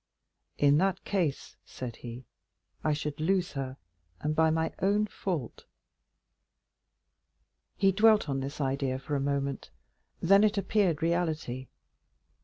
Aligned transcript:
"In 0.57 0.79
that 0.79 1.03
case," 1.05 1.57
said 1.63 1.97
he, 1.97 2.25
"I 2.83 2.91
should 2.91 3.19
lose 3.19 3.51
her, 3.51 3.77
and 4.19 4.35
by 4.35 4.49
my 4.49 4.73
own 4.81 5.05
fault." 5.05 5.65
He 7.77 7.91
dwelt 7.91 8.27
on 8.27 8.39
this 8.39 8.59
idea 8.59 8.97
for 8.97 9.15
a 9.15 9.19
moment, 9.19 9.69
then 10.19 10.43
it 10.43 10.57
appeared 10.57 11.03
reality. 11.03 11.67